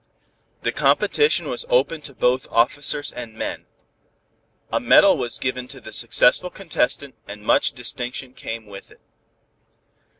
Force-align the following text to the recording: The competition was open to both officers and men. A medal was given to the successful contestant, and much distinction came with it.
The 0.63 0.71
competition 0.71 1.47
was 1.47 1.63
open 1.69 2.01
to 2.01 2.15
both 2.15 2.47
officers 2.49 3.11
and 3.11 3.35
men. 3.37 3.67
A 4.71 4.79
medal 4.79 5.15
was 5.15 5.37
given 5.37 5.67
to 5.67 5.79
the 5.79 5.93
successful 5.93 6.49
contestant, 6.49 7.13
and 7.27 7.43
much 7.43 7.73
distinction 7.73 8.33
came 8.33 8.65
with 8.65 8.89
it. 8.89 9.01